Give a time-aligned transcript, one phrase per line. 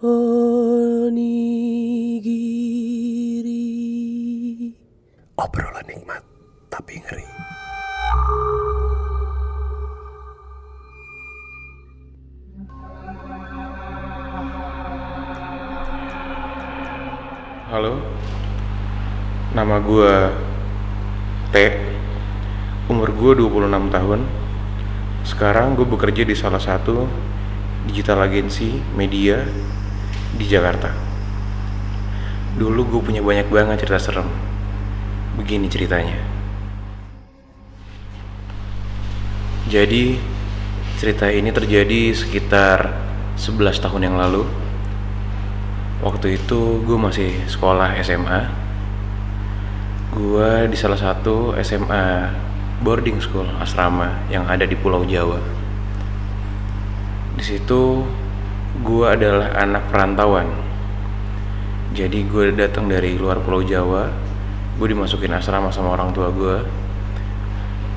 [0.00, 1.12] Onigiri.
[5.36, 6.24] Obrolan nikmat
[6.72, 7.28] tapi ngeri.
[17.68, 18.00] Halo,
[19.52, 20.32] nama gue
[21.52, 21.56] T.
[22.88, 24.24] Umur gue 26 tahun.
[25.28, 27.04] Sekarang gue bekerja di salah satu
[27.84, 29.44] digital agensi media
[30.36, 30.92] di Jakarta.
[32.58, 34.28] Dulu gue punya banyak banget cerita serem.
[35.38, 36.18] Begini ceritanya.
[39.70, 40.18] Jadi
[40.98, 42.90] cerita ini terjadi sekitar
[43.38, 44.42] 11 tahun yang lalu.
[46.02, 48.60] Waktu itu gue masih sekolah SMA
[50.10, 52.34] Gue di salah satu SMA
[52.82, 55.38] boarding school asrama yang ada di Pulau Jawa.
[57.38, 58.02] Di situ
[58.78, 60.46] gue adalah anak perantauan
[61.90, 64.06] Jadi gue datang dari luar Pulau Jawa
[64.78, 66.56] Gue dimasukin asrama sama orang tua gue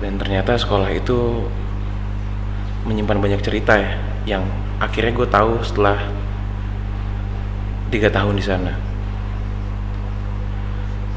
[0.00, 1.44] Dan ternyata sekolah itu
[2.88, 4.48] menyimpan banyak cerita ya Yang
[4.80, 6.00] akhirnya gue tahu setelah
[7.92, 8.72] tiga tahun di sana.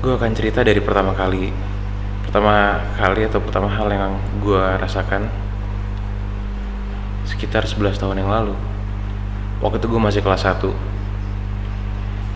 [0.04, 1.56] Gue akan cerita dari pertama kali,
[2.28, 5.32] pertama kali atau pertama hal yang gue rasakan
[7.24, 8.75] sekitar 11 tahun yang lalu.
[9.66, 10.70] Waktu itu gue masih kelas 1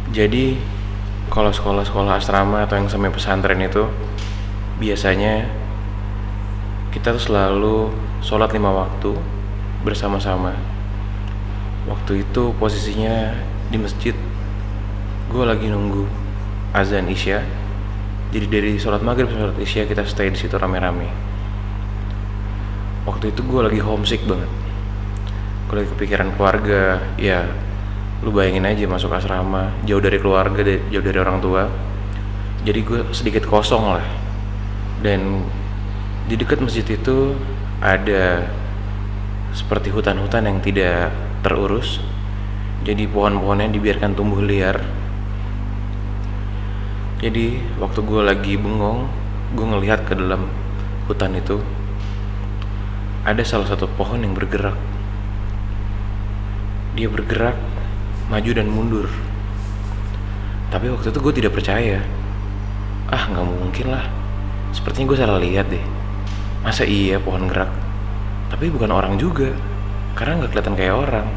[0.09, 0.57] Jadi
[1.29, 3.85] kalau sekolah-sekolah asrama atau yang sampai pesantren itu
[4.81, 5.45] biasanya
[6.89, 7.93] kita tuh selalu
[8.25, 9.13] sholat lima waktu
[9.85, 10.57] bersama-sama.
[11.85, 13.37] Waktu itu posisinya
[13.69, 14.17] di masjid.
[15.29, 16.09] Gue lagi nunggu
[16.73, 17.45] azan isya.
[18.33, 21.05] Jadi dari sholat maghrib sholat isya kita stay di situ rame-rame.
[23.05, 24.49] Waktu itu gue lagi homesick banget
[25.75, 27.45] lagi kepikiran keluarga ya
[28.19, 31.69] lu bayangin aja masuk asrama jauh dari keluarga jauh dari orang tua.
[32.67, 34.05] Jadi gue sedikit kosong lah.
[34.99, 35.47] Dan
[36.27, 37.31] di dekat masjid itu
[37.79, 38.43] ada
[39.55, 42.03] seperti hutan-hutan yang tidak terurus.
[42.83, 44.83] Jadi pohon-pohonnya dibiarkan tumbuh liar.
[47.23, 49.07] Jadi waktu gue lagi bengong
[49.55, 50.47] gue ngelihat ke dalam
[51.07, 51.59] hutan itu
[53.27, 54.77] ada salah satu pohon yang bergerak
[56.99, 57.55] dia bergerak
[58.27, 59.07] maju dan mundur.
[60.67, 62.03] Tapi waktu itu gue tidak percaya.
[63.07, 64.03] Ah nggak mungkin lah.
[64.75, 65.81] Sepertinya gue salah lihat deh.
[66.59, 67.71] Masa iya pohon gerak?
[68.51, 69.55] Tapi bukan orang juga.
[70.19, 71.27] Karena nggak kelihatan kayak orang.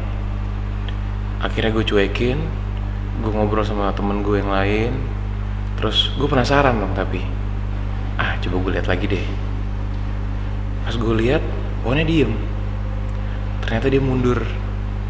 [1.39, 2.43] Akhirnya gue cuekin
[3.13, 4.91] gue ngobrol sama temen gue yang lain.
[5.79, 7.23] Terus gue penasaran dong tapi.
[8.19, 9.25] Ah coba gue lihat lagi deh.
[10.83, 11.39] Pas gue lihat
[11.87, 12.35] pohonnya diem.
[13.63, 14.43] Ternyata dia mundur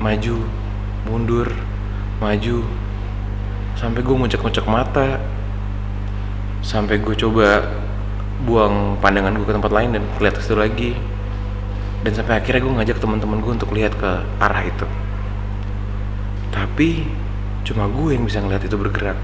[0.02, 0.38] maju
[1.10, 1.50] mundur
[2.24, 2.64] maju.
[3.76, 5.20] Sampai gue ngucek-ngucek mata.
[6.64, 7.68] Sampai gue coba
[8.48, 10.92] buang pandangan gue ke tempat lain dan lihat ke situ lagi.
[12.04, 14.88] Dan sampai akhirnya gue ngajak teman-teman gue untuk lihat ke arah itu.
[16.52, 17.08] Tapi
[17.68, 19.20] cuma gue yang bisa ngeliat itu bergerak.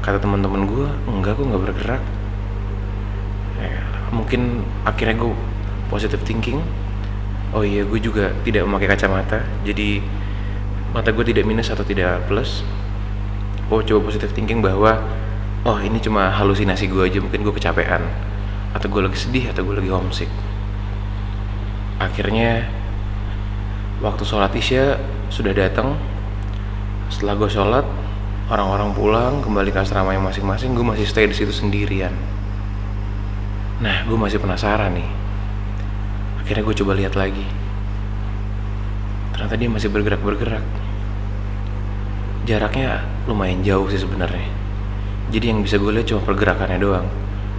[0.00, 2.02] Kata teman-teman gue enggak gue nggak bergerak.
[3.58, 3.82] Ya,
[4.14, 5.34] mungkin akhirnya gue
[5.90, 6.62] positive thinking
[7.52, 9.40] oh iya gue juga tidak memakai kacamata.
[9.64, 10.02] Jadi
[10.92, 12.64] mata gue tidak minus atau tidak plus.
[13.68, 15.00] Oh coba positive thinking bahwa
[15.64, 18.04] oh ini cuma halusinasi gue aja mungkin gue kecapean.
[18.76, 20.30] Atau gue lagi sedih atau gue lagi homesick.
[21.98, 22.68] Akhirnya
[24.04, 25.00] waktu sholat isya
[25.32, 25.96] sudah datang.
[27.08, 27.86] Setelah gue sholat
[28.48, 32.12] orang-orang pulang kembali ke asrama yang masing-masing gue masih stay di situ sendirian.
[33.80, 35.08] Nah gue masih penasaran nih
[36.48, 37.44] akhirnya gue coba lihat lagi.
[39.36, 40.64] Ternyata dia masih bergerak-bergerak.
[42.48, 44.48] Jaraknya lumayan jauh sih sebenarnya.
[45.28, 47.04] Jadi yang bisa gue lihat cuma pergerakannya doang.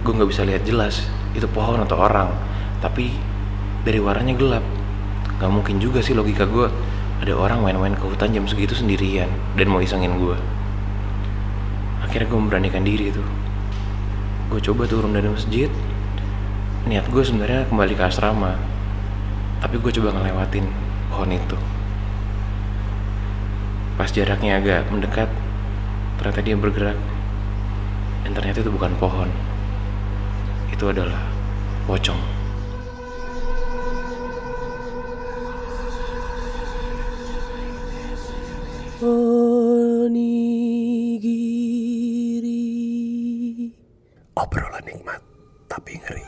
[0.02, 1.06] Gue nggak bisa lihat jelas
[1.38, 2.34] itu pohon atau orang.
[2.82, 3.14] Tapi
[3.86, 4.66] dari warnanya gelap.
[5.38, 6.66] Gak mungkin juga sih logika gue
[7.22, 10.34] ada orang main-main ke hutan jam segitu sendirian dan mau isengin gue
[12.10, 13.22] akhirnya gue memberanikan diri tuh.
[14.50, 15.70] Gue coba turun dari masjid.
[16.90, 18.58] Niat gue sebenarnya kembali ke asrama
[19.60, 20.64] tapi gue coba ngelewatin
[21.12, 21.56] pohon itu.
[24.00, 25.28] Pas jaraknya agak mendekat
[26.16, 26.96] ternyata dia bergerak.
[28.24, 29.28] Dan ternyata itu bukan pohon.
[30.72, 31.20] Itu adalah
[31.84, 32.16] pocong.
[39.00, 40.28] Onigiri.
[44.36, 45.20] Obrolan nikmat
[45.68, 46.24] tapi ngeri